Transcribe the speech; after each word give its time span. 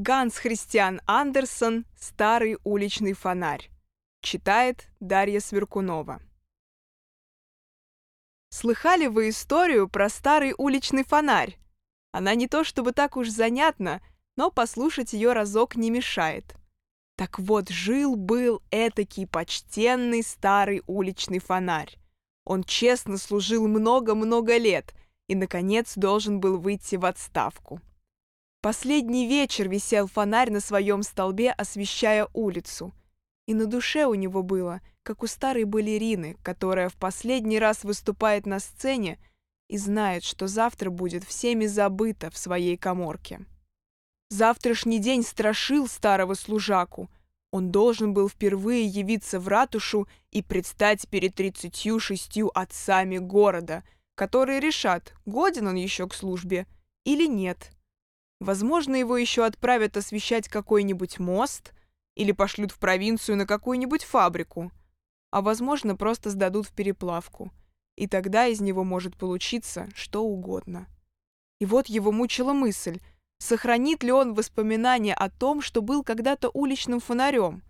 Ганс 0.00 0.36
Христиан 0.36 1.00
Андерсон 1.06 1.84
«Старый 1.98 2.56
уличный 2.62 3.14
фонарь». 3.14 3.68
Читает 4.22 4.86
Дарья 5.00 5.40
Сверкунова. 5.40 6.22
Слыхали 8.50 9.08
вы 9.08 9.30
историю 9.30 9.88
про 9.88 10.08
старый 10.08 10.54
уличный 10.56 11.02
фонарь? 11.02 11.58
Она 12.12 12.36
не 12.36 12.46
то 12.46 12.62
чтобы 12.62 12.92
так 12.92 13.16
уж 13.16 13.28
занятна, 13.28 14.00
но 14.36 14.52
послушать 14.52 15.14
ее 15.14 15.32
разок 15.32 15.74
не 15.74 15.90
мешает. 15.90 16.54
Так 17.16 17.40
вот, 17.40 17.68
жил-был 17.68 18.62
этакий 18.70 19.26
почтенный 19.26 20.22
старый 20.22 20.84
уличный 20.86 21.40
фонарь. 21.40 21.98
Он 22.44 22.62
честно 22.62 23.18
служил 23.18 23.66
много-много 23.66 24.58
лет 24.58 24.94
и, 25.26 25.34
наконец, 25.34 25.94
должен 25.96 26.38
был 26.38 26.56
выйти 26.56 26.94
в 26.94 27.04
отставку. 27.04 27.80
Последний 28.60 29.28
вечер 29.28 29.68
висел 29.68 30.08
фонарь 30.08 30.50
на 30.50 30.58
своем 30.58 31.04
столбе, 31.04 31.52
освещая 31.52 32.26
улицу. 32.32 32.92
И 33.46 33.54
на 33.54 33.66
душе 33.66 34.04
у 34.06 34.14
него 34.14 34.42
было, 34.42 34.80
как 35.04 35.22
у 35.22 35.28
старой 35.28 35.62
балерины, 35.62 36.36
которая 36.42 36.88
в 36.88 36.94
последний 36.94 37.60
раз 37.60 37.84
выступает 37.84 38.46
на 38.46 38.58
сцене 38.58 39.20
и 39.68 39.78
знает, 39.78 40.24
что 40.24 40.48
завтра 40.48 40.90
будет 40.90 41.22
всеми 41.22 41.66
забыта 41.66 42.30
в 42.32 42.36
своей 42.36 42.76
коморке. 42.76 43.46
Завтрашний 44.28 44.98
день 44.98 45.22
страшил 45.22 45.86
старого 45.86 46.34
служаку. 46.34 47.08
Он 47.52 47.70
должен 47.70 48.12
был 48.12 48.28
впервые 48.28 48.84
явиться 48.86 49.38
в 49.38 49.46
ратушу 49.46 50.08
и 50.32 50.42
предстать 50.42 51.08
перед 51.08 51.36
тридцатью 51.36 52.00
шестью 52.00 52.50
отцами 52.52 53.18
города, 53.18 53.84
которые 54.16 54.58
решат, 54.58 55.14
годен 55.26 55.68
он 55.68 55.76
еще 55.76 56.08
к 56.08 56.14
службе 56.14 56.66
или 57.04 57.26
нет. 57.26 57.70
Возможно, 58.40 58.96
его 58.96 59.16
еще 59.16 59.44
отправят 59.44 59.96
освещать 59.96 60.48
какой-нибудь 60.48 61.18
мост 61.18 61.72
или 62.14 62.32
пошлют 62.32 62.72
в 62.72 62.78
провинцию 62.78 63.36
на 63.36 63.46
какую-нибудь 63.46 64.04
фабрику, 64.04 64.72
а 65.30 65.42
возможно, 65.42 65.96
просто 65.96 66.30
сдадут 66.30 66.66
в 66.66 66.72
переплавку, 66.72 67.52
и 67.96 68.06
тогда 68.06 68.46
из 68.46 68.60
него 68.60 68.84
может 68.84 69.16
получиться 69.16 69.88
что 69.94 70.24
угодно. 70.24 70.86
И 71.60 71.66
вот 71.66 71.86
его 71.88 72.12
мучила 72.12 72.52
мысль— 72.52 73.00
Сохранит 73.38 74.02
ли 74.02 74.10
он 74.10 74.34
воспоминания 74.34 75.14
о 75.14 75.30
том, 75.30 75.62
что 75.62 75.80
был 75.80 76.02
когда-то 76.02 76.50
уличным 76.52 77.00
фонарем? 77.00 77.62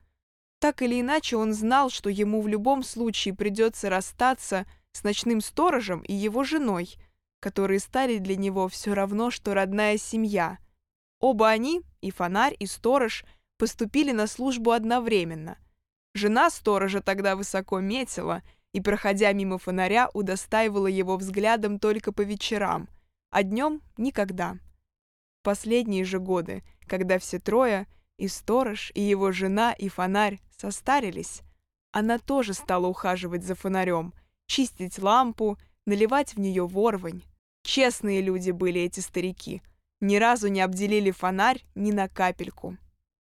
Так 0.60 0.82
или 0.82 1.00
иначе, 1.00 1.36
он 1.36 1.52
знал, 1.52 1.90
что 1.90 2.08
ему 2.08 2.40
в 2.40 2.48
любом 2.48 2.82
случае 2.82 3.34
придется 3.34 3.90
расстаться 3.90 4.66
с 4.92 5.04
ночным 5.04 5.40
сторожем 5.40 6.00
и 6.00 6.14
его 6.14 6.42
женой, 6.42 6.96
которые 7.40 7.80
стали 7.80 8.18
для 8.18 8.36
него 8.36 8.68
все 8.68 8.94
равно, 8.94 9.30
что 9.30 9.54
родная 9.54 9.98
семья. 9.98 10.58
Оба 11.20 11.48
они, 11.48 11.82
и 12.00 12.10
фонарь, 12.10 12.56
и 12.58 12.66
сторож, 12.66 13.24
поступили 13.56 14.12
на 14.12 14.26
службу 14.26 14.72
одновременно. 14.72 15.58
Жена 16.14 16.50
сторожа 16.50 17.00
тогда 17.00 17.36
высоко 17.36 17.80
метила 17.80 18.42
и, 18.72 18.80
проходя 18.80 19.32
мимо 19.32 19.58
фонаря, 19.58 20.10
удостаивала 20.14 20.86
его 20.86 21.16
взглядом 21.16 21.78
только 21.78 22.12
по 22.12 22.22
вечерам, 22.22 22.88
а 23.30 23.42
днем— 23.42 23.82
никогда 23.96 24.58
последние 25.48 26.04
же 26.04 26.18
годы, 26.18 26.62
когда 26.86 27.18
все 27.18 27.38
трое, 27.38 27.86
и 28.18 28.28
сторож, 28.28 28.92
и 28.94 29.00
его 29.00 29.32
жена, 29.32 29.72
и 29.72 29.88
фонарь, 29.88 30.40
состарились, 30.58 31.40
она 31.90 32.18
тоже 32.18 32.52
стала 32.52 32.86
ухаживать 32.86 33.44
за 33.44 33.54
фонарем, 33.54 34.12
чистить 34.46 34.98
лампу, 34.98 35.56
наливать 35.88 36.34
в 36.34 36.38
нее 36.38 36.66
ворвань. 36.66 37.22
Честные 37.62 38.20
люди 38.20 38.50
были 38.50 38.82
эти 38.82 39.00
старики, 39.00 39.62
ни 40.00 40.16
разу 40.16 40.48
не 40.48 40.60
обделили 40.60 41.10
фонарь 41.10 41.64
ни 41.74 41.90
на 41.92 42.08
капельку. 42.08 42.76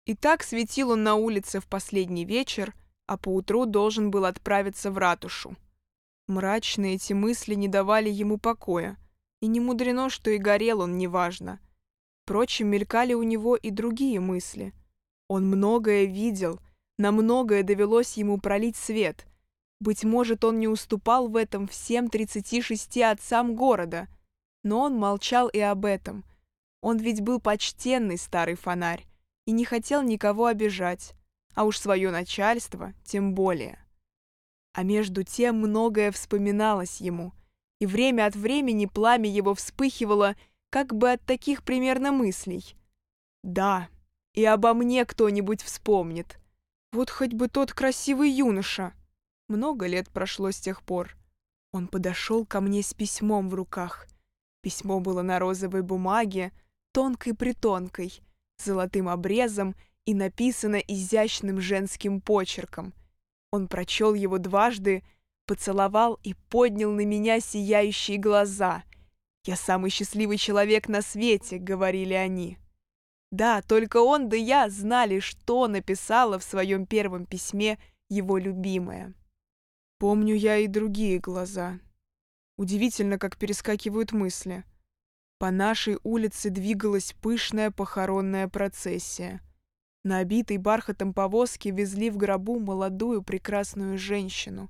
И 0.07 0.15
так 0.15 0.43
светил 0.43 0.91
он 0.91 1.03
на 1.03 1.17
улице 1.17 1.61
в 1.61 1.67
последний 1.67 2.25
вечер, 2.25 2.75
а 3.07 3.19
поутру 3.19 3.67
должен 3.67 4.11
был 4.11 4.25
отправиться 4.25 4.91
в 4.91 4.99
ратушу. 4.99 5.57
Мрачные 6.29 6.95
эти 6.95 7.13
мысли 7.13 7.55
не 7.55 7.69
давали 7.69 8.09
ему 8.09 8.39
покоя, 8.39 8.97
и 9.41 9.47
не 9.47 9.61
мудрено, 9.61 10.09
что 10.09 10.31
и 10.31 10.39
горел 10.39 10.81
он 10.81 10.97
неважно. 10.97 11.61
Впрочем, 12.23 12.69
мелькали 12.69 13.13
у 13.15 13.23
него 13.23 13.57
и 13.57 13.71
другие 13.71 14.21
мысли. 14.21 14.73
Он 15.29 15.47
многое 15.47 16.05
видел, 16.05 16.61
на 16.99 17.13
многое 17.13 17.63
довелось 17.63 18.17
ему 18.17 18.39
пролить 18.39 18.77
свет. 18.77 19.27
Быть 19.85 20.03
может, 20.03 20.45
он 20.45 20.61
не 20.61 20.67
уступал 20.67 21.29
в 21.29 21.37
этом 21.37 21.69
всем 21.69 22.09
36 22.09 23.03
отцам 23.03 23.55
города, 23.55 24.09
но 24.63 24.81
он 24.81 24.97
молчал 24.97 25.49
и 25.49 25.59
об 25.61 25.85
этом. 25.85 26.25
Он 26.81 26.97
ведь 26.97 27.21
был 27.21 27.39
почтенный 27.39 28.17
старый 28.17 28.55
фонарь 28.55 29.05
и 29.45 29.53
не 29.53 29.67
хотел 29.67 30.01
никого 30.01 30.47
обижать, 30.47 31.13
а 31.55 31.65
уж 31.65 31.77
свое 31.79 32.11
начальство 32.11 32.95
тем 33.05 33.35
более. 33.35 33.79
А 34.73 34.85
между 34.85 35.23
тем 35.23 35.59
многое 35.59 36.13
вспоминалось 36.13 37.03
ему, 37.03 37.35
и 37.79 37.85
время 37.85 38.25
от 38.25 38.37
времени 38.37 38.87
пламя 38.87 39.29
его 39.29 39.55
вспыхивало 39.55 40.35
как 40.71 40.95
бы 40.95 41.13
от 41.13 41.23
таких 41.27 41.63
примерно 41.63 42.11
мыслей. 42.11 42.75
Да, 43.43 43.91
и 44.33 44.47
обо 44.47 44.73
мне 44.73 45.05
кто-нибудь 45.05 45.61
вспомнит. 45.61 46.39
Вот 46.93 47.11
хоть 47.11 47.35
бы 47.35 47.49
тот 47.49 47.75
красивый 47.75 48.31
юноша. 48.31 48.95
Много 49.49 49.87
лет 49.87 50.09
прошло 50.11 50.51
с 50.51 50.61
тех 50.61 50.83
пор. 50.83 51.17
Он 51.73 51.89
подошел 51.89 52.47
ко 52.47 52.61
мне 52.61 52.83
с 52.83 52.95
письмом 52.95 53.49
в 53.49 53.55
руках. 53.55 54.07
Письмо 54.63 55.01
было 55.01 55.23
на 55.23 55.39
розовой 55.39 55.83
бумаге, 55.83 56.53
тонкой-притонкой, 56.93 58.21
золотым 58.59 59.09
обрезом 59.09 59.75
и 60.07 60.15
написано 60.15 60.77
изящным 60.77 61.61
женским 61.61 62.21
почерком. 62.21 62.95
Он 63.51 63.69
прочел 63.69 64.15
его 64.15 64.39
дважды, 64.39 65.03
поцеловал 65.47 66.19
и 66.23 66.35
поднял 66.49 66.93
на 66.93 67.05
меня 67.05 67.41
сияющие 67.41 68.19
глаза— 68.19 68.85
«Я 69.47 69.57
самый 69.57 69.91
счастливый 69.91 70.39
человек 70.39 70.89
на 70.89 71.03
свете»,— 71.03 71.59
говорили 71.59 72.15
они. 72.15 72.59
Да, 73.31 73.61
только 73.63 73.99
он 73.99 74.29
да 74.29 74.37
я 74.37 74.71
знали, 74.71 75.21
что 75.21 75.69
написала 75.69 76.39
в 76.39 76.45
своем 76.45 76.87
первом 76.87 77.27
письме 77.27 77.79
его 78.09 78.39
любимая. 78.39 79.13
Помню 80.05 80.35
я 80.35 80.59
и 80.59 80.67
другие 80.67 81.19
глаза. 81.19 81.81
Удивительно, 82.59 83.19
как 83.19 83.39
перескакивают 83.39 84.13
мысли. 84.13 84.63
По 85.39 85.51
нашей 85.51 85.99
улице 86.03 86.51
двигалась 86.51 87.15
пышная 87.23 87.71
похоронная 87.71 88.47
процессия. 88.49 89.41
На 90.03 90.19
обитой 90.19 90.59
бархатом 90.59 91.15
повозке 91.15 91.71
везли 91.71 92.11
в 92.11 92.19
гробу 92.19 92.59
молодую 92.59 93.23
прекрасную 93.23 93.97
женщину. 93.97 94.69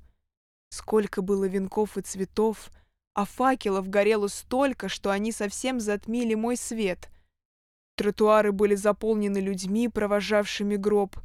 Сколько 0.68 1.20
было 1.20 1.46
венков 1.46 1.98
и 1.98 2.02
цветов— 2.02 2.70
а 3.14 3.24
факелов 3.24 3.88
горело 3.88 4.28
столько, 4.28 4.88
что 4.88 5.10
они 5.10 5.32
совсем 5.32 5.80
затмили 5.80 6.34
мой 6.34 6.56
свет. 6.56 7.10
Тротуары 7.96 8.52
были 8.52 8.76
заполнены 8.76 9.38
людьми, 9.38 9.88
провожавшими 9.88 10.76
гроб. 10.76 11.16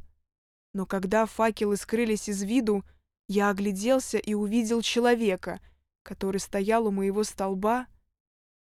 Но 0.74 0.84
когда 0.84 1.26
факелы 1.26 1.76
скрылись 1.76 2.28
из 2.28 2.42
виду, 2.42 2.84
я 3.30 3.50
огляделся 3.50 4.18
и 4.18 4.34
увидел 4.34 4.82
человека, 4.82 5.60
который 6.02 6.40
стоял 6.40 6.88
у 6.88 6.90
моего 6.90 7.22
столба 7.22 7.86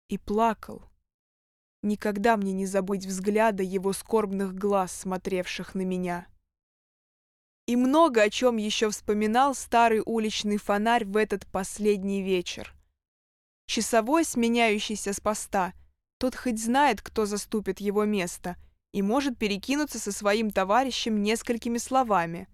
и 0.08 0.18
плакал. 0.18 0.84
Никогда 1.82 2.38
мне 2.38 2.54
не 2.54 2.66
забыть 2.66 3.06
взгляда 3.06 3.62
его 3.62 3.92
скорбных 3.92 4.56
глаз, 4.56 4.94
смотревших 4.94 5.76
на 5.76 5.82
меня. 5.82 6.28
И 7.66 7.76
много 7.76 8.22
о 8.22 8.30
чем 8.30 8.56
еще 8.56 8.90
вспоминал 8.90 9.54
старый 9.54 10.02
уличный 10.06 10.56
фонарь 10.56 11.04
в 11.04 11.18
этот 11.18 11.46
последний 11.48 12.24
вечер. 12.24 12.74
Часовой, 13.66 14.24
сменяющийся 14.24 15.12
с 15.12 15.20
поста, 15.20 15.74
тот 16.20 16.36
хоть 16.36 16.64
знает, 16.64 17.02
кто 17.02 17.26
заступит 17.26 17.82
его 17.82 18.06
место, 18.06 18.56
и 18.94 19.02
может 19.02 19.38
перекинуться 19.38 20.00
со 20.00 20.14
своим 20.14 20.52
товарищем 20.52 21.22
несколькими 21.22 21.80
словами. 21.80 22.48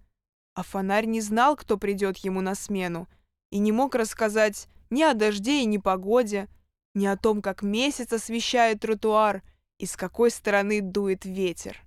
А 0.60 0.62
фонарь 0.62 1.06
не 1.06 1.22
знал, 1.22 1.56
кто 1.56 1.78
придет 1.78 2.18
ему 2.18 2.42
на 2.42 2.54
смену, 2.54 3.08
и 3.50 3.56
не 3.56 3.72
мог 3.72 3.94
рассказать 3.94 4.68
ни 4.90 5.02
о 5.02 5.14
дожде 5.14 5.62
и 5.62 5.64
ни 5.64 5.78
погоде, 5.78 6.48
ни 6.92 7.06
о 7.06 7.16
том, 7.16 7.40
как 7.40 7.62
месяц 7.62 8.12
освещает 8.12 8.80
тротуар 8.80 9.42
и 9.78 9.86
с 9.86 9.96
какой 9.96 10.30
стороны 10.30 10.82
дует 10.82 11.24
ветер. 11.24 11.82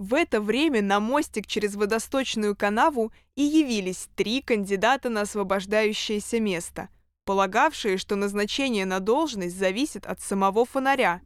В 0.00 0.14
это 0.14 0.40
время 0.40 0.82
на 0.82 0.98
мостик 0.98 1.46
через 1.46 1.76
водосточную 1.76 2.56
канаву 2.56 3.12
и 3.36 3.42
явились 3.42 4.08
три 4.16 4.42
кандидата 4.42 5.08
на 5.08 5.20
освобождающееся 5.20 6.40
место— 6.40 6.88
полагавшие, 7.24 7.96
что 7.96 8.16
назначение 8.16 8.86
на 8.86 8.98
должность 8.98 9.56
зависит 9.56 10.04
от 10.04 10.20
самого 10.20 10.64
фонаря. 10.64 11.22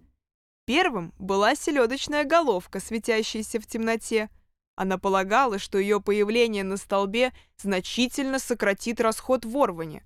Первым 0.67 1.15
была 1.19 1.55
селедочная 1.55 2.25
головка, 2.25 2.79
светящаяся 2.79 3.59
в 3.59 3.67
темноте. 3.67 4.29
Она 4.77 4.99
полагала, 4.99 5.59
что 5.59 5.79
ее 5.79 6.01
появление 6.03 6.63
на 6.63 6.77
столбе 6.77 7.33
значительно 7.57 8.39
сократит 8.39 9.01
расход 9.01 9.47
ворвани. 9.47 10.03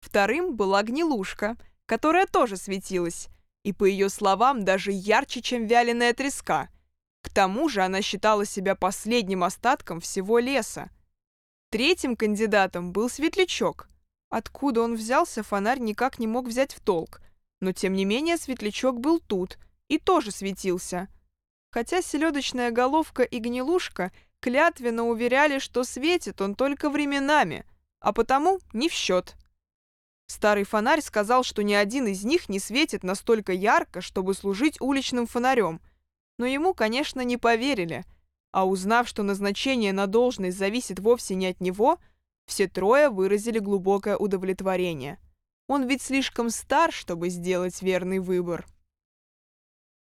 Вторым 0.00 0.54
была 0.56 0.82
гнилушка, 0.82 1.56
которая 1.86 2.26
тоже 2.26 2.56
светилась, 2.56 3.28
и, 3.64 3.72
по 3.72 3.84
ее 3.84 4.10
словам, 4.10 4.64
даже 4.64 4.92
ярче, 4.92 5.40
чем 5.40 5.66
вяленая 5.66 6.12
треска, 6.12 6.68
К 7.22 7.28
тому 7.28 7.68
же 7.68 7.82
она 7.82 8.00
считала 8.00 8.46
себя 8.46 8.74
последним 8.74 9.44
остатком 9.44 10.00
всего 10.00 10.38
леса. 10.38 10.90
Третьим 11.70 12.16
кандидатом 12.16 12.92
был 12.92 13.10
Светлячок. 13.10 13.88
Откуда 14.30 14.82
он 14.82 14.94
взялся, 14.94 15.42
фонарь 15.42 15.80
никак 15.80 16.18
не 16.18 16.26
мог 16.26 16.46
взять 16.46 16.72
в 16.72 16.80
толк. 16.80 17.20
Но 17.60 17.72
тем 17.72 17.92
не 17.92 18.04
менее 18.04 18.38
Светлячок 18.38 19.00
был 19.00 19.20
тут 19.20 19.58
и 19.88 19.98
тоже 19.98 20.30
светился. 20.30 21.08
Хотя 21.70 22.02
селедочная 22.02 22.70
головка 22.70 23.22
и 23.22 23.38
гнилушка 23.38 24.12
клятвенно 24.40 25.06
уверяли, 25.06 25.58
что 25.58 25.84
светит 25.84 26.40
он 26.40 26.54
только 26.54 26.90
временами, 26.90 27.64
а 28.00 28.12
потому 28.12 28.58
не 28.72 28.88
в 28.88 28.92
счет. 28.92 29.36
Старый 30.26 30.64
фонарь 30.64 31.00
сказал, 31.00 31.42
что 31.42 31.62
ни 31.62 31.74
один 31.74 32.06
из 32.06 32.24
них 32.24 32.48
не 32.48 32.58
светит 32.60 33.02
настолько 33.02 33.52
ярко, 33.52 34.00
чтобы 34.00 34.34
служить 34.34 34.80
уличным 34.80 35.26
фонарем. 35.26 35.80
Но 36.38 36.46
ему, 36.46 36.72
конечно, 36.72 37.20
не 37.20 37.36
поверили. 37.36 38.04
А 38.52 38.66
узнав, 38.66 39.08
что 39.08 39.22
назначение 39.22 39.92
на 39.92 40.06
должность 40.06 40.58
зависит 40.58 40.98
вовсе 40.98 41.34
не 41.34 41.48
от 41.48 41.60
него, 41.60 41.98
все 42.46 42.68
трое 42.68 43.10
выразили 43.10 43.58
глубокое 43.58 44.16
удовлетворение. 44.16 45.18
Он 45.68 45.86
ведь 45.86 46.02
слишком 46.02 46.50
стар, 46.50 46.92
чтобы 46.92 47.28
сделать 47.28 47.80
верный 47.82 48.18
выбор. 48.18 48.66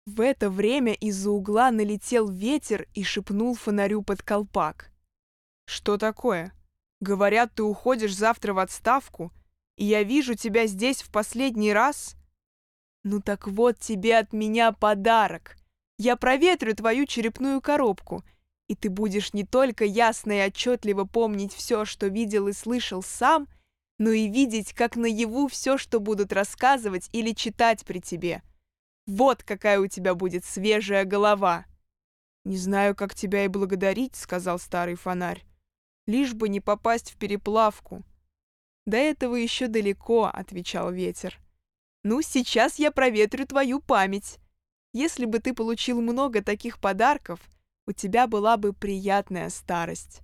В 0.05 0.21
это 0.21 0.49
время 0.49 0.93
из-за 0.93 1.31
угла 1.31 1.71
налетел 1.71 2.29
ветер 2.29 2.87
и 2.93 3.03
шепнул 3.03 3.55
фонарю 3.55 4.01
под 4.01 4.21
колпак. 4.21 4.91
«Что 5.65 5.97
такое? 5.97 6.53
Говорят, 6.99 7.53
ты 7.55 7.63
уходишь 7.63 8.15
завтра 8.15 8.53
в 8.53 8.59
отставку?» 8.59 9.31
и 9.77 9.85
я 9.85 10.03
вижу 10.03 10.35
тебя 10.35 10.67
здесь 10.67 11.01
в 11.01 11.09
последний 11.09 11.73
раз? 11.73 12.15
Ну 13.03 13.21
так 13.21 13.47
вот 13.47 13.79
тебе 13.79 14.17
от 14.17 14.33
меня 14.33 14.71
подарок. 14.71 15.57
Я 15.97 16.15
проветрю 16.15 16.75
твою 16.75 17.05
черепную 17.05 17.61
коробку, 17.61 18.23
и 18.67 18.75
ты 18.75 18.89
будешь 18.89 19.33
не 19.33 19.45
только 19.45 19.85
ясно 19.85 20.31
и 20.31 20.47
отчетливо 20.47 21.05
помнить 21.05 21.53
все, 21.53 21.85
что 21.85 22.07
видел 22.07 22.47
и 22.47 22.53
слышал 22.53 23.03
сам, 23.03 23.47
но 23.97 24.09
и 24.09 24.27
видеть, 24.27 24.73
как 24.73 24.95
наяву 24.95 25.47
все, 25.47 25.77
что 25.77 25.99
будут 25.99 26.33
рассказывать 26.33 27.09
или 27.13 27.31
читать 27.31 27.85
при 27.85 27.99
тебе. 27.99 28.41
Вот 29.07 29.43
какая 29.43 29.79
у 29.79 29.87
тебя 29.87 30.15
будет 30.15 30.45
свежая 30.45 31.05
голова. 31.05 31.65
«Не 32.45 32.57
знаю, 32.57 32.95
как 32.95 33.15
тебя 33.15 33.45
и 33.45 33.47
благодарить»,— 33.47 34.15
сказал 34.15 34.59
старый 34.59 34.95
фонарь. 34.95 35.43
«Лишь 36.05 36.33
бы 36.33 36.47
не 36.47 36.59
попасть 36.59 37.11
в 37.11 37.17
переплавку». 37.17 38.03
«До 38.85 38.97
этого 38.97 39.35
еще 39.35 39.67
далеко»,— 39.67 40.25
отвечал 40.33 40.91
ветер. 40.91 41.39
«Ну, 42.03 42.21
сейчас 42.21 42.77
я 42.77 42.91
проветрю 42.91 43.47
твою 43.47 43.79
память. 43.79 44.37
Если 44.93 45.25
бы 45.25 45.39
ты 45.39 45.55
получил 45.55 46.01
много 46.01 46.43
таких 46.43 46.79
подарков, 46.79 47.39
у 47.87 47.91
тебя 47.91 48.27
была 48.27 48.57
бы 48.57 48.73
приятная 48.73 49.49
старость». 49.49 50.21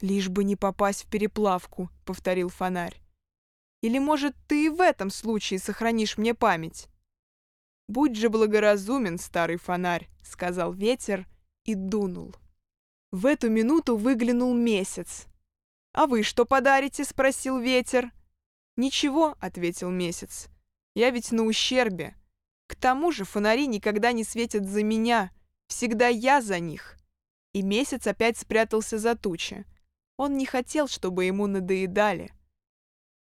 «Лишь 0.00 0.28
бы 0.28 0.42
не 0.42 0.56
попасть 0.56 1.04
в 1.04 1.08
переплавку»,— 1.08 1.90
повторил 2.04 2.48
фонарь. 2.48 3.00
«Или, 3.82 4.00
может, 4.00 4.34
ты 4.48 4.66
и 4.66 4.68
в 4.68 4.80
этом 4.80 5.10
случае 5.10 5.60
сохранишь 5.60 6.18
мне 6.18 6.34
память?» 6.34 6.88
«Будь 7.88 8.16
же 8.16 8.28
благоразумен, 8.28 9.18
старый 9.18 9.56
фонарь»,— 9.58 10.08
сказал 10.22 10.72
ветер 10.72 11.26
и 11.64 11.74
дунул. 11.74 12.34
В 13.12 13.26
эту 13.26 13.48
минуту 13.48 13.96
выглянул 13.96 14.52
месяц. 14.54 15.26
«А 15.92 16.06
вы 16.06 16.22
что 16.22 16.44
подарите?»— 16.44 17.04
спросил 17.06 17.58
ветер. 17.58 18.10
«Ничего»,— 18.76 19.36
ответил 19.40 19.90
месяц. 19.90 20.48
«Я 20.94 21.10
ведь 21.10 21.32
на 21.32 21.44
ущербе. 21.44 22.16
К 22.66 22.74
тому 22.74 23.12
же 23.12 23.24
фонари 23.24 23.66
никогда 23.66 24.12
не 24.12 24.24
светят 24.24 24.66
за 24.66 24.82
меня. 24.82 25.30
Всегда 25.68 26.08
я 26.08 26.42
за 26.42 26.58
них». 26.58 26.98
И 27.52 27.62
месяц 27.62 28.06
опять 28.06 28.36
спрятался 28.36 28.98
за 28.98 29.14
тучи. 29.14 29.64
Он 30.16 30.36
не 30.36 30.44
хотел, 30.44 30.88
чтобы 30.88 31.24
ему 31.24 31.46
надоедали. 31.46 32.32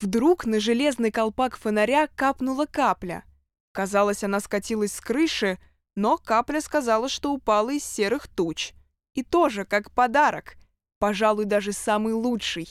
Вдруг 0.01 0.45
на 0.45 0.61
железный 0.61 1.11
колпак 1.11 1.57
фонаря 1.57 2.09
капнула 2.09 2.67
капля. 2.67 3.25
Казалось, 3.73 4.25
она 4.25 4.41
скатилась 4.41 4.93
с 4.93 5.01
крыши, 5.01 5.59
но 5.95 6.19
капля 6.19 6.61
сказала, 6.61 7.09
что 7.09 7.33
упала 7.33 7.71
из 7.71 7.85
серых 7.85 8.29
туч. 8.29 8.73
И 9.15 9.23
тоже 9.23 9.65
как 9.65 9.91
подарок, 9.93 10.57
пожалуй, 10.99 11.45
даже 11.45 11.73
самый 11.73 12.13
лучший. 12.13 12.69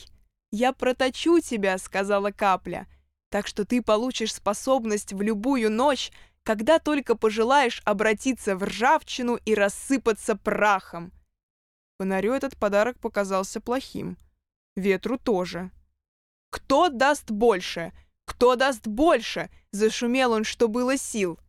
«Я 0.52 0.74
проточу 0.74 1.40
тебя»,— 1.42 1.78
сказала 1.80 2.32
капля, 2.32 2.88
«так 3.30 3.46
что 3.46 3.66
ты 3.66 3.82
получишь 3.82 4.34
способность 4.34 5.14
в 5.14 5.22
любую 5.22 5.70
ночь, 5.70 6.12
когда 6.44 6.80
только 6.80 7.16
пожелаешь 7.16 7.82
обратиться 7.86 8.56
в 8.56 8.64
ржавчину 8.64 9.36
и 9.36 9.54
рассыпаться 9.54 10.36
прахом». 10.36 11.12
Фонарю 12.00 12.34
этот 12.34 12.58
подарок 12.58 12.98
показался 13.00 13.62
плохим. 13.62 14.18
Ветру 14.76 15.18
тоже. 15.18 15.72
«Кто 16.50 16.90
даст 16.90 17.30
больше? 17.30 17.92
Кто 18.26 18.56
даст 18.56 18.88
больше?»— 18.88 19.50
зашумел 19.72 20.32
он, 20.32 20.44
что 20.44 20.68
было 20.68 20.98
сил. 20.98 21.40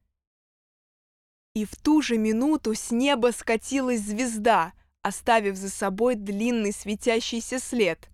И 1.54 1.64
в 1.64 1.76
ту 1.76 2.02
же 2.02 2.18
минуту 2.18 2.74
с 2.74 2.90
неба 2.90 3.32
скатилась 3.32 4.00
звезда— 4.00 4.72
оставив 5.02 5.56
за 5.56 5.70
собой 5.70 6.14
длинный 6.14 6.72
светящийся 6.72 7.58
след. 7.58 8.08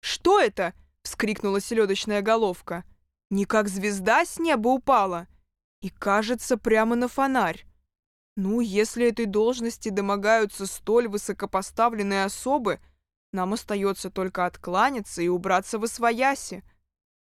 «Что 0.00 0.40
это?»— 0.40 0.74
вскрикнула 1.02 1.60
селедочная 1.60 2.22
головка. 2.22 2.84
«Не 3.30 3.44
как 3.44 3.68
звезда 3.68 4.24
с 4.24 4.38
неба 4.38 4.68
упала. 4.68 5.26
И, 5.80 5.90
кажется, 5.90 6.56
прямо 6.56 6.96
на 6.96 7.08
фонарь. 7.08 7.66
Ну, 8.36 8.60
если 8.60 9.08
этой 9.08 9.26
должности 9.26 9.90
домогаются 9.90 10.66
столь 10.66 11.08
высокопоставленные 11.08 12.24
особы, 12.24 12.80
нам 13.32 13.52
остается 13.52 14.10
только 14.10 14.46
откланяться 14.46 15.22
и 15.22 15.28
убраться 15.28 15.78
в 15.78 15.84
освояси». 15.84 16.62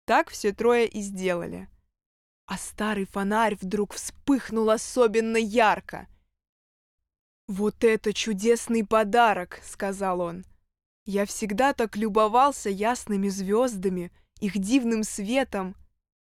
Так 0.06 0.30
все 0.30 0.54
трое 0.54 0.88
и 0.88 1.01
сделали. 1.01 1.68
А 2.48 2.58
старый 2.58 3.06
фонарь 3.06 3.56
вдруг 3.62 3.94
вспыхнул 3.94 4.70
особенно 4.72 5.38
ярко— 5.38 6.08
«Вот 7.48 7.86
это 7.86 8.14
чудесный 8.14 8.86
подарок!»— 8.86 9.62
сказал 9.64 10.20
он. 10.20 10.44
«Я 11.06 11.26
всегда 11.26 11.72
так 11.72 11.96
любовался 11.96 12.70
ясными 12.70 13.30
звездами, 13.30 14.12
их 14.42 14.58
дивным 14.58 15.04
светом. 15.04 15.74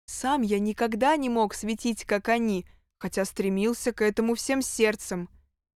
Сам 0.06 0.42
я 0.42 0.58
никогда 0.58 1.14
не 1.16 1.28
мог 1.28 1.54
светить, 1.54 2.04
как 2.04 2.28
они, 2.28 2.66
хотя 2.98 3.24
стремился 3.24 3.92
к 3.92 4.02
этому 4.02 4.34
всем 4.34 4.60
сердцем. 4.60 5.28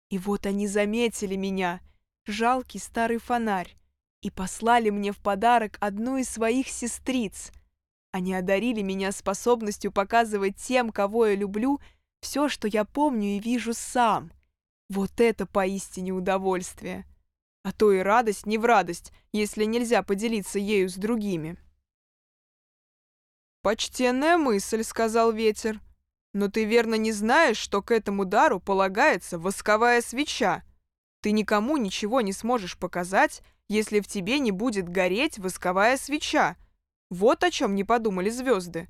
И 0.08 0.18
вот 0.18 0.46
они 0.46 0.68
заметили 0.68 1.34
меня, 1.34 1.80
жалкий 2.26 2.78
старый 2.78 3.18
фонарь, 3.18 3.76
и 4.20 4.30
послали 4.30 4.90
мне 4.90 5.10
в 5.10 5.18
подарок 5.18 5.78
одну 5.80 6.16
из 6.16 6.28
своих 6.28 6.68
сестриц. 6.68 7.50
Они 8.14 8.32
одарили 8.32 8.80
меня 8.80 9.10
способностью 9.10 9.90
показывать 9.90 10.54
тем, 10.54 10.90
кого 10.90 11.26
я 11.26 11.34
люблю, 11.34 11.80
все, 12.20 12.48
что 12.48 12.68
я 12.68 12.84
помню 12.84 13.30
и 13.30 13.40
вижу 13.40 13.74
сам». 13.74 14.30
Вот 14.88 15.20
это 15.20 15.46
поистине 15.46 16.12
удовольствие. 16.12 17.06
А 17.64 17.72
то 17.72 17.90
и 17.90 17.98
радость 17.98 18.46
не 18.46 18.56
в 18.56 18.66
радость, 18.66 19.10
если 19.32 19.64
нельзя 19.64 20.04
поделиться 20.04 20.60
ею 20.60 20.88
с 20.88 20.94
другими. 20.94 21.56
«Почтенная 23.62 24.38
мысль»,— 24.38 24.84
сказал 24.84 25.32
ветер. 25.32 25.80
«Но 26.34 26.48
ты 26.48 26.66
верно 26.66 26.94
не 26.94 27.10
знаешь, 27.10 27.58
что 27.58 27.82
к 27.82 27.90
этому 27.90 28.24
дару 28.24 28.60
полагается 28.60 29.40
восковая 29.40 30.00
свеча. 30.00 30.62
Ты 31.20 31.32
никому 31.32 31.78
ничего 31.78 32.20
не 32.20 32.32
сможешь 32.32 32.78
показать, 32.78 33.42
если 33.66 33.98
в 33.98 34.06
тебе 34.06 34.38
не 34.38 34.52
будет 34.52 34.88
гореть 34.88 35.40
восковая 35.40 35.96
свеча. 35.96 36.56
Вот 37.10 37.44
о 37.44 37.50
чем 37.50 37.74
не 37.74 37.84
подумали 37.84 38.30
звезды. 38.30 38.88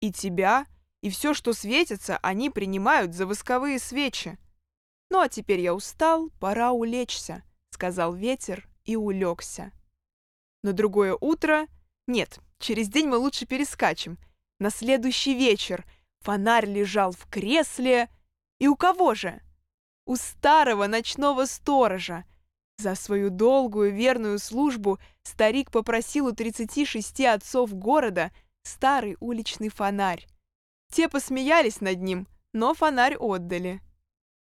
И 0.00 0.12
тебя, 0.12 0.66
и 1.02 1.10
все, 1.10 1.34
что 1.34 1.52
светится, 1.52 2.18
они 2.18 2.50
принимают 2.50 3.14
за 3.14 3.26
восковые 3.26 3.78
свечи. 3.78 4.38
«Ну 5.10 5.20
а 5.20 5.28
теперь 5.28 5.60
я 5.60 5.74
устал, 5.74 6.30
пора 6.40 6.72
улечься»,— 6.72 7.44
сказал 7.70 8.14
ветер 8.14 8.68
и 8.84 8.96
улегся. 8.96 9.72
На 10.62 10.72
другое 10.72 11.16
утро... 11.20 11.68
Нет, 12.08 12.40
через 12.58 12.88
день 12.88 13.06
мы 13.06 13.18
лучше 13.18 13.46
перескачем. 13.46 14.18
На 14.58 14.70
следующий 14.70 15.32
вечер 15.32 15.84
фонарь 16.22 16.66
лежал 16.66 17.12
в 17.12 17.28
кресле. 17.30 18.08
И 18.58 18.66
у 18.66 18.74
кого 18.74 19.14
же? 19.14 19.40
У 20.06 20.16
старого 20.16 20.88
ночного 20.88 21.44
сторожа. 21.44 22.24
За 22.78 22.96
свою 22.96 23.30
долгую 23.30 23.92
верную 23.92 24.40
службу 24.40 24.98
старик 25.26 25.70
попросил 25.70 26.26
у 26.26 26.32
36 26.32 27.20
отцов 27.22 27.74
города 27.74 28.32
старый 28.62 29.16
уличный 29.20 29.68
фонарь. 29.68 30.26
Те 30.92 31.08
посмеялись 31.08 31.80
над 31.80 32.00
ним, 32.00 32.26
но 32.52 32.74
фонарь 32.74 33.16
отдали. 33.16 33.80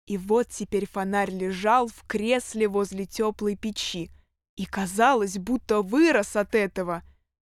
И 0.06 0.18
вот 0.18 0.50
теперь 0.50 0.86
фонарь 0.86 1.32
лежал 1.32 1.88
в 1.88 2.06
кресле 2.06 2.68
возле 2.68 3.06
теплой 3.06 3.56
печи, 3.56 4.12
и 4.58 4.66
казалось, 4.66 5.38
будто 5.38 5.82
вырос 5.82 6.36
от 6.36 6.54
этого. 6.54 7.04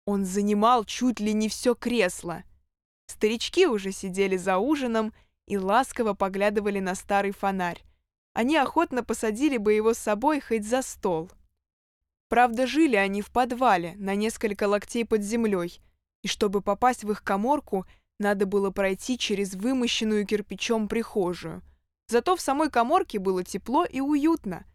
Он 0.06 0.26
занимал 0.26 0.84
чуть 0.86 1.20
ли 1.20 1.34
не 1.34 1.48
все 1.50 1.76
кресло. 1.76 2.44
Старички 3.06 3.68
уже 3.68 3.92
сидели 3.92 4.38
за 4.38 4.58
ужином 4.58 5.14
и 5.46 5.58
ласково 5.58 6.14
поглядывали 6.14 6.80
на 6.80 6.96
старый 6.96 7.32
фонарь. 7.32 7.84
они 8.34 8.56
охотно 8.58 9.04
посадили 9.04 9.58
бы 9.58 9.74
его 9.74 9.94
с 9.94 10.00
собой 10.00 10.40
хоть 10.40 10.66
за 10.66 10.82
стол. 10.82 11.30
Правда, 12.30 12.68
жили 12.68 12.96
они 12.96 13.24
в 13.24 13.32
подвале, 13.32 13.96
на 13.98 14.14
несколько 14.14 14.68
локтей 14.68 15.04
под 15.04 15.24
землей, 15.24 15.82
и 16.22 16.28
чтобы 16.28 16.62
попасть 16.62 17.04
в 17.04 17.12
их 17.12 17.24
коморку, 17.24 17.88
надо 18.20 18.46
было 18.46 18.70
пройти 18.70 19.18
через 19.18 19.56
вымощенную 19.56 20.28
кирпичом 20.28 20.88
прихожую. 20.88 21.64
Зато 22.08 22.36
в 22.36 22.42
самой 22.42 22.70
коморке 22.70 23.18
было 23.18 23.44
тепло 23.44 23.84
и 23.84 24.00
уютно. 24.00 24.66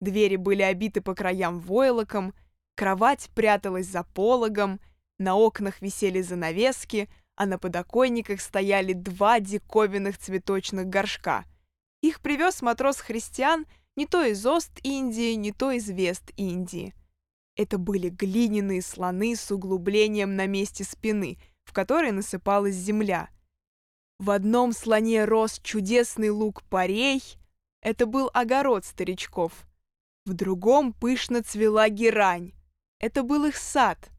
Двери 0.00 0.36
были 0.36 0.62
обиты 0.62 1.02
по 1.02 1.14
краям 1.14 1.60
войлоком, 1.60 2.32
кровать 2.76 3.30
пряталась 3.34 3.86
за 3.86 4.04
пологом, 4.04 4.80
на 5.18 5.36
окнах 5.36 5.82
висели 5.82 6.22
занавески, 6.22 7.10
а 7.36 7.44
на 7.44 7.58
подоконниках 7.58 8.40
стояли 8.40 8.94
два 8.94 9.38
диковинных 9.38 10.16
цветочных 10.16 10.86
горшка. 10.86 11.44
Их 12.00 12.20
привез 12.20 12.62
матрос-христиан 12.62 13.66
не 13.96 14.06
то 14.06 14.24
из 14.24 14.44
Ост-Индии, 14.46 15.34
не 15.34 15.52
то 15.52 15.70
из 15.70 15.88
Вест-Индии. 15.88 16.94
Это 17.56 17.76
были 17.76 18.08
глиняные 18.08 18.80
слоны 18.80 19.36
с 19.36 19.50
углублением 19.50 20.36
на 20.36 20.46
месте 20.46 20.84
спины, 20.84 21.38
в 21.64 21.72
которой 21.72 22.10
насыпалась 22.10 22.74
земля. 22.74 23.28
В 24.18 24.30
одном 24.30 24.72
слоне 24.72 25.24
рос 25.24 25.60
чудесный 25.62 26.30
лук 26.30 26.62
парей, 26.62 27.22
это 27.82 28.06
был 28.06 28.30
огород 28.32 28.84
старичков. 28.84 29.52
В 30.24 30.32
другом 30.32 30.92
пышно 30.92 31.42
цвела 31.42 31.88
герань, 31.88 32.52
это 33.00 33.22
был 33.22 33.44
их 33.44 33.56
сад. 33.56 34.10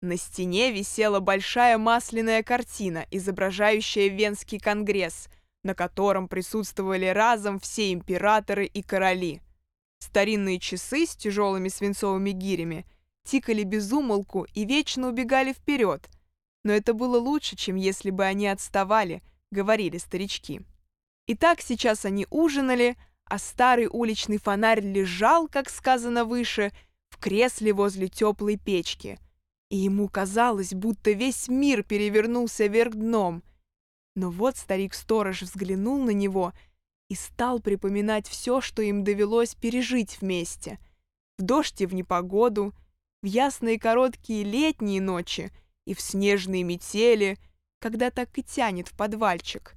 На 0.00 0.16
стене 0.16 0.72
висела 0.72 1.20
большая 1.20 1.78
масляная 1.78 2.42
картина, 2.42 3.06
изображающая 3.10 4.08
Венский 4.08 4.58
конгресс, 4.58 5.28
на 5.62 5.74
котором 5.74 6.26
присутствовали 6.26 7.06
разом 7.06 7.60
все 7.60 7.92
императоры 7.92 8.66
и 8.66 8.82
короли– 8.82 9.40
Старинные 10.02 10.58
часы 10.58 11.06
с 11.06 11.14
тяжелыми 11.14 11.68
свинцовыми 11.68 12.30
гирями 12.30 12.86
тикали 13.22 13.62
без 13.62 13.92
умолку 13.92 14.48
и 14.52 14.64
вечно 14.64 15.06
убегали 15.06 15.52
вперед. 15.52 16.10
Но 16.64 16.72
это 16.72 16.92
было 16.92 17.20
лучше, 17.20 17.54
чем 17.54 17.76
если 17.76 18.10
бы 18.10 18.24
они 18.24 18.48
отставали, 18.48 19.22
говорили 19.52 19.98
старички. 19.98 20.62
Итак, 21.28 21.60
сейчас 21.60 22.04
они 22.04 22.26
ужинали, 22.30 22.96
а 23.26 23.38
старый 23.38 23.86
уличный 23.86 24.38
фонарь 24.38 24.80
лежал, 24.80 25.46
как 25.46 25.70
сказано 25.70 26.24
выше, 26.24 26.72
в 27.08 27.18
кресле 27.18 27.72
возле 27.72 28.08
теплой 28.08 28.56
печки. 28.56 29.20
И 29.70 29.76
ему 29.76 30.08
казалось, 30.08 30.74
будто 30.74 31.12
весь 31.12 31.46
мир 31.46 31.84
перевернулся 31.84 32.66
вверх 32.66 32.96
дном. 32.96 33.44
Но 34.16 34.32
вот 34.32 34.56
старик-сторож 34.56 35.42
взглянул 35.42 36.02
на 36.02 36.10
него— 36.10 36.54
и 37.12 37.14
стал 37.14 37.60
припоминать 37.60 38.26
все, 38.26 38.62
что 38.62 38.80
им 38.80 39.04
довелось 39.04 39.54
пережить 39.54 40.22
вместе. 40.22 40.78
В 41.36 41.42
дождь 41.42 41.82
и 41.82 41.86
в 41.86 41.92
непогоду, 41.92 42.72
в 43.20 43.26
ясные 43.26 43.78
короткие 43.78 44.44
летние 44.44 45.02
ночи 45.02 45.52
и 45.84 45.92
в 45.92 46.00
снежные 46.00 46.62
метели, 46.62 47.36
когда 47.80 48.10
так 48.10 48.30
и 48.38 48.42
тянет 48.42 48.88
в 48.88 48.96
подвальчик. 48.96 49.74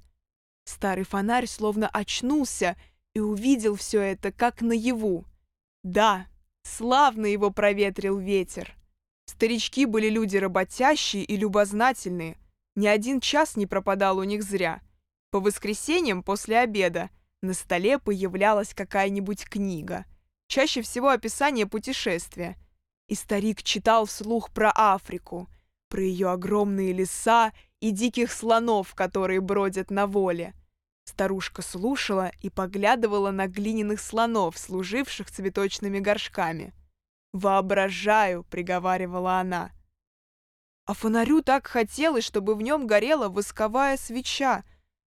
Старый 0.64 1.04
фонарь 1.04 1.46
словно 1.46 1.88
очнулся 1.88 2.74
и 3.12 3.20
увидел 3.20 3.74
все 3.74 4.00
это 4.00 4.32
как 4.32 4.62
наяву. 4.62 5.26
Да, 5.82 6.28
славно 6.62 7.26
его 7.26 7.50
проветрил 7.50 8.16
ветер. 8.16 8.74
Старички 9.26 9.84
были 9.84 10.08
люди 10.08 10.38
работящие 10.38 11.22
и 11.22 11.36
любознательные. 11.36 12.38
Ни 12.76 12.86
один 12.86 13.20
час 13.20 13.56
не 13.56 13.66
пропадал 13.66 14.16
у 14.16 14.24
них 14.24 14.42
зря. 14.42 14.80
По 15.30 15.38
воскресеньям 15.38 16.22
после 16.22 16.60
обеда 16.60 17.10
на 17.42 17.54
столе 17.54 17.98
появлялась 17.98 18.74
какая-нибудь 18.74 19.44
книга, 19.48 20.04
чаще 20.46 20.82
всего 20.82 21.10
описание 21.10 21.66
путешествия. 21.66 22.56
И 23.08 23.14
старик 23.14 23.62
читал 23.62 24.06
вслух 24.06 24.50
про 24.50 24.72
Африку, 24.74 25.48
про 25.88 26.02
ее 26.02 26.30
огромные 26.30 26.92
леса 26.92 27.52
и 27.80 27.92
диких 27.92 28.32
слонов, 28.32 28.94
которые 28.94 29.40
бродят 29.40 29.90
на 29.90 30.06
воле. 30.06 30.54
Старушка 31.04 31.62
слушала 31.62 32.32
и 32.40 32.50
поглядывала 32.50 33.30
на 33.30 33.46
глиняных 33.46 34.00
слонов, 34.00 34.58
служивших 34.58 35.30
цветочными 35.30 36.00
горшками. 36.00 36.74
«Воображаю»,— 37.32 38.42
приговаривала 38.50 39.38
она. 39.38 39.70
А 40.84 40.94
фонарю 40.94 41.42
так 41.42 41.68
хотелось, 41.68 42.24
чтобы 42.24 42.56
в 42.56 42.62
нем 42.62 42.88
горела 42.88 43.28
восковая 43.28 43.96
свеча. 43.96 44.64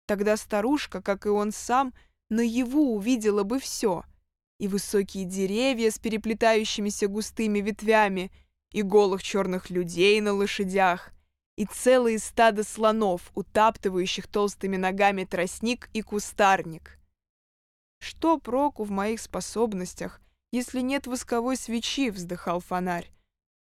Тогда 0.06 0.37
старушка, 0.37 1.00
как 1.00 1.25
и 1.25 1.30
он 1.30 1.52
сам,— 1.52 1.94
наяву 2.28 2.94
увидела 2.94 3.42
бы 3.42 3.58
все. 3.58 4.04
И 4.58 4.68
высокие 4.68 5.25
деревья 5.25 5.90
с 5.90 5.99
переплетающимися 5.99 7.08
густыми 7.08 7.61
ветвями, 7.61 8.30
и 8.73 8.82
голых 8.82 9.23
черных 9.23 9.70
людей 9.70 10.20
на 10.20 10.32
лошадях, 10.32 11.12
и 11.56 11.64
целые 11.64 12.18
стада 12.18 12.64
слонов, 12.64 13.32
утаптывающих 13.35 14.26
толстыми 14.26 14.76
ногами 14.76 15.25
тростник 15.25 15.88
и 15.92 16.02
кустарник. 16.02 16.99
«Что 17.99 18.38
проку 18.38 18.85
в 18.85 18.90
моих 18.90 19.20
способностях, 19.20 20.20
если 20.52 20.80
нет 20.80 21.06
восковой 21.06 21.56
свечи?»— 21.56 22.11
вздыхал 22.12 22.61
фонарь. 22.61 23.11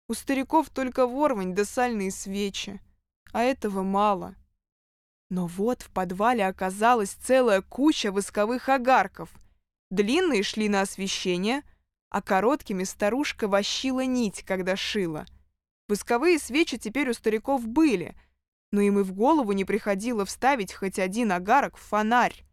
«У 0.09 0.15
стариков 0.15 0.69
только 0.71 1.07
ворвань 1.07 1.55
да 1.55 1.65
сальные 1.65 2.11
свечи, 2.11 2.81
а 3.33 3.43
этого 3.43 3.83
мало». 3.83 4.35
Но 5.31 5.47
вот 5.47 5.83
в 5.83 5.91
подвале 5.91 6.47
оказалась 6.47 7.11
целая 7.11 7.61
куча 7.61 8.11
восковых 8.11 8.69
огарков. 8.69 9.31
Длинные 9.91 10.43
шли 10.43 10.69
на 10.69 10.83
освещение, 10.83 11.63
а 12.11 12.23
короткими 12.23 12.85
старушка 12.85 13.49
вощила 13.49 14.05
нить, 14.05 14.43
когда 14.43 14.77
шила. 14.77 15.27
Восковые 15.89 16.39
свечи 16.39 16.79
теперь 16.79 17.11
у 17.11 17.15
стариков 17.15 17.67
были, 17.67 18.17
но 18.73 18.81
им 18.81 18.99
и 18.99 19.03
в 19.03 19.13
голову 19.13 19.53
не 19.53 19.65
приходило 19.65 20.25
вставить 20.25 20.73
хоть 20.73 20.99
один 20.99 21.33
огарок 21.33 21.77
в 21.77 21.81
фонарь. 21.81 22.45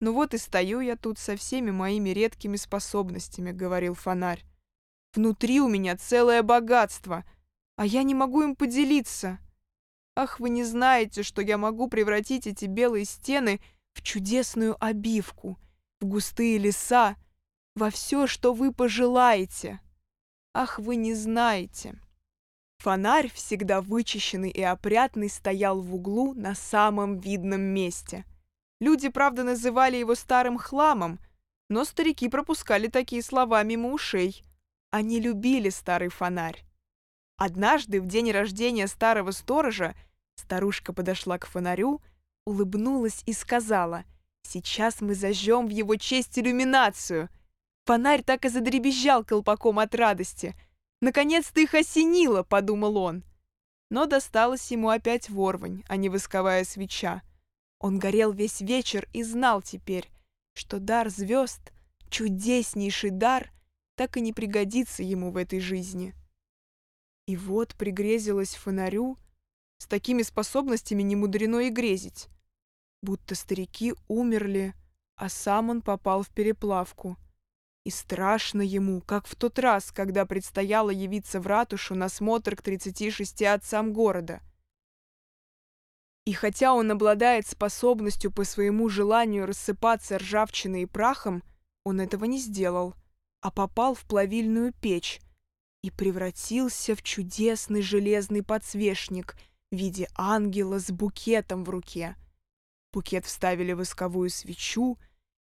«Ну 0.00 0.12
вот 0.12 0.34
и 0.34 0.38
стою 0.38 0.80
я 0.80 0.96
тут 0.96 1.18
со 1.18 1.36
всеми 1.36 1.70
моими 1.70 2.10
редкими 2.10 2.56
способностями»,— 2.56 3.50
говорил 3.52 3.94
фонарь. 3.94 4.44
«Внутри 5.14 5.60
у 5.60 5.68
меня 5.68 5.96
целое 5.96 6.42
богатство, 6.42 7.24
а 7.76 7.86
я 7.86 8.02
не 8.02 8.14
могу 8.14 8.42
им 8.42 8.56
поделиться». 8.56 9.38
Ах, 10.18 10.40
вы 10.40 10.48
не 10.48 10.64
знаете, 10.64 11.22
что 11.22 11.42
я 11.42 11.58
могу 11.58 11.88
превратить 11.88 12.46
эти 12.46 12.64
белые 12.64 13.04
стены 13.04 13.60
в 13.92 14.00
чудесную 14.00 14.82
обивку, 14.82 15.58
в 16.00 16.06
густые 16.06 16.56
леса, 16.56 17.16
во 17.74 17.90
все, 17.90 18.26
что 18.26 18.54
вы 18.54 18.72
пожелаете. 18.72 19.78
Ах, 20.54 20.78
вы 20.78 20.96
не 20.96 21.12
знаете. 21.12 22.00
Фонарь, 22.78 23.30
всегда 23.30 23.82
вычищенный 23.82 24.48
и 24.48 24.62
опрятный, 24.62 25.28
стоял 25.28 25.82
в 25.82 25.94
углу 25.94 26.32
на 26.32 26.54
самом 26.54 27.18
видном 27.18 27.60
месте. 27.60 28.24
Люди, 28.80 29.10
правда, 29.10 29.44
называли 29.44 29.96
его 29.96 30.14
старым 30.14 30.56
хламом, 30.56 31.18
но 31.68 31.84
старики 31.84 32.30
пропускали 32.30 32.86
такие 32.88 33.22
слова 33.22 33.62
мимо 33.62 33.90
ушей. 33.90 34.42
Они 34.90 35.20
любили 35.20 35.68
старый 35.68 36.08
фонарь. 36.08 36.64
Однажды, 37.36 38.00
в 38.00 38.06
день 38.06 38.30
рождения 38.30 38.86
старого 38.86 39.30
сторожа, 39.30 39.94
старушка 40.36 40.92
подошла 40.92 41.38
к 41.38 41.46
фонарю, 41.46 42.00
улыбнулась 42.44 43.22
и 43.26 43.32
сказала, 43.32 44.04
«Сейчас 44.42 45.00
мы 45.00 45.14
зажжем 45.14 45.66
в 45.66 45.70
его 45.70 45.96
честь 45.96 46.38
иллюминацию». 46.38 47.28
Фонарь 47.84 48.22
так 48.22 48.44
и 48.44 48.48
задребезжал 48.48 49.24
колпаком 49.24 49.78
от 49.78 49.94
радости. 49.94 50.54
«Наконец-то 51.00 51.60
их 51.60 51.74
осенило»,— 51.74 52.42
подумал 52.44 52.96
он. 52.96 53.24
Но 53.90 54.06
досталось 54.06 54.70
ему 54.70 54.88
опять 54.88 55.30
ворвань, 55.30 55.84
а 55.88 55.96
не 55.96 56.08
восковая 56.08 56.64
свеча. 56.64 57.22
Он 57.78 57.98
горел 57.98 58.32
весь 58.32 58.60
вечер 58.60 59.08
и 59.12 59.22
знал 59.22 59.62
теперь, 59.62 60.10
что 60.54 60.80
дар 60.80 61.10
звезд, 61.10 61.72
чудеснейший 62.08 63.10
дар, 63.10 63.52
так 63.94 64.16
и 64.16 64.20
не 64.20 64.32
пригодится 64.32 65.02
ему 65.02 65.30
в 65.30 65.36
этой 65.36 65.60
жизни. 65.60 66.14
И 67.26 67.36
вот 67.36 67.74
пригрезилось 67.74 68.54
фонарю, 68.54 69.18
с 69.78 69.86
такими 69.86 70.22
способностями 70.22 71.02
не 71.02 71.16
мудрено 71.16 71.60
и 71.60 71.70
грезить. 71.70 72.28
Будто 73.02 73.34
старики 73.34 73.94
умерли, 74.08 74.74
а 75.16 75.28
сам 75.28 75.70
он 75.70 75.82
попал 75.82 76.22
в 76.22 76.30
переплавку. 76.30 77.16
И 77.84 77.90
страшно 77.90 78.62
ему, 78.62 79.00
как 79.00 79.26
в 79.26 79.36
тот 79.36 79.58
раз, 79.58 79.92
когда 79.92 80.26
предстояло 80.26 80.90
явиться 80.90 81.40
в 81.40 81.46
ратушу 81.46 81.94
на 81.94 82.08
смотр 82.08 82.56
к 82.56 82.62
36 82.62 83.42
отцам 83.42 83.92
города. 83.92 84.40
И 86.24 86.32
хотя 86.32 86.74
он 86.74 86.90
обладает 86.90 87.46
способностью 87.46 88.32
по 88.32 88.42
своему 88.42 88.88
желанию 88.88 89.46
рассыпаться 89.46 90.18
ржавчиной 90.18 90.82
и 90.82 90.86
прахом, 90.86 91.44
он 91.84 92.00
этого 92.00 92.24
не 92.24 92.38
сделал, 92.38 92.94
а 93.40 93.52
попал 93.52 93.94
в 93.94 94.04
плавильную 94.04 94.72
печь, 94.72 95.20
и 95.82 95.90
превратился 95.92 96.96
в 96.96 97.02
чудесный 97.04 97.80
железный 97.80 98.42
подсвечник 98.42 99.36
в 99.70 99.76
виде 99.76 100.08
ангела 100.14 100.78
с 100.78 100.90
букетом 100.90 101.64
в 101.64 101.70
руке. 101.70 102.16
букет 102.92 103.26
вставили 103.26 103.72
восковую 103.72 104.30
свечу, 104.30 104.98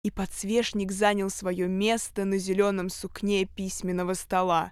и 0.03 0.09
подсвечник 0.09 0.91
занял 0.91 1.29
свое 1.29 1.67
место 1.67 2.25
на 2.25 2.37
зеленом 2.37 2.89
сукне 2.89 3.45
письменного 3.45 4.13
стола. 4.13 4.71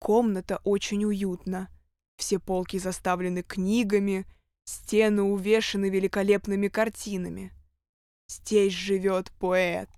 Комната 0.00 0.60
очень 0.64 1.04
уютна. 1.04 1.68
Все 2.16 2.38
полки 2.38 2.78
заставлены 2.78 3.42
книгами, 3.42 4.26
стены 4.64 5.22
увешаны 5.22 5.88
великолепными 5.88 6.68
картинами. 6.68 7.52
Здесь 8.28 8.74
живет 8.74 9.30
поэт, 9.38 9.88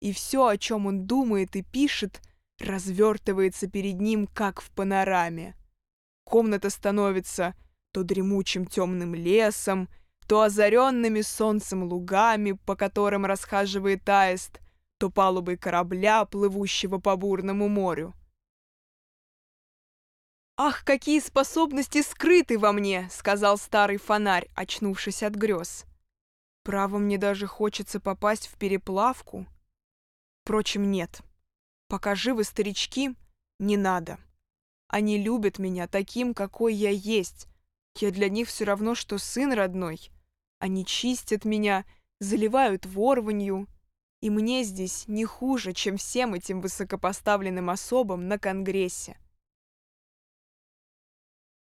и 0.00 0.12
все, 0.12 0.46
о 0.46 0.56
чем 0.56 0.86
он 0.86 1.06
думает 1.06 1.54
и 1.54 1.62
пишет, 1.62 2.20
развертывается 2.58 3.68
перед 3.68 4.00
ним, 4.00 4.26
как 4.26 4.60
в 4.60 4.70
панораме. 4.70 5.54
Комната 6.24 6.70
становится 6.70 7.54
то 7.98 8.04
дремучим 8.04 8.64
темным 8.64 9.12
лесом, 9.16 9.88
то 10.28 10.42
озаренными 10.42 11.20
солнцем 11.20 11.82
лугами, 11.82 12.52
по 12.52 12.76
которым 12.76 13.26
расхаживает 13.26 14.08
аист, 14.08 14.60
то 14.98 15.10
палубой 15.10 15.56
корабля, 15.56 16.24
плывущего 16.24 16.98
по 16.98 17.16
бурному 17.16 17.66
морю. 17.66 18.14
«Ах, 20.56 20.84
какие 20.84 21.18
способности 21.18 22.02
скрыты 22.02 22.56
во 22.56 22.70
мне!»— 22.70 23.08
сказал 23.10 23.58
старый 23.58 23.96
фонарь, 23.96 24.48
очнувшись 24.54 25.24
от 25.24 25.34
грез. 25.34 25.84
«Право, 26.62 26.98
мне 26.98 27.18
даже 27.18 27.48
хочется 27.48 27.98
попасть 27.98 28.46
в 28.46 28.58
переплавку. 28.58 29.44
Впрочем, 30.44 30.92
нет. 30.92 31.20
Пока 31.88 32.14
живы 32.14 32.44
старички, 32.44 33.16
не 33.58 33.76
надо. 33.76 34.20
Они 34.86 35.18
любят 35.18 35.58
меня 35.58 35.86
таким, 35.86 36.32
какой 36.32 36.74
я 36.74 36.90
есть. 36.90 37.48
Я 38.00 38.10
для 38.12 38.28
них 38.28 38.48
все 38.48 38.64
равно, 38.64 38.94
что 38.94 39.18
сын 39.18 39.52
родной. 39.52 40.10
Они 40.58 40.84
чистят 40.84 41.44
меня, 41.44 41.84
заливают 42.20 42.86
ворванью, 42.86 43.68
и 44.20 44.30
мне 44.30 44.62
здесь 44.64 45.06
не 45.08 45.24
хуже, 45.24 45.72
чем 45.72 45.96
всем 45.96 46.34
этим 46.34 46.60
высокопоставленным 46.60 47.70
особам 47.70 48.28
на 48.28 48.38
Конгрессе. 48.38 49.18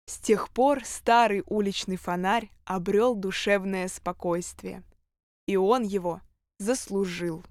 С 0.06 0.18
тех 0.18 0.50
пор 0.50 0.84
старый 0.84 1.44
уличный 1.46 1.96
фонарь 1.96 2.50
обрел 2.64 3.14
душевное 3.14 3.86
спокойствие, 3.86 4.82
и 5.46 5.56
он 5.56 5.82
его 5.84 6.20
заслужил. 6.58 7.44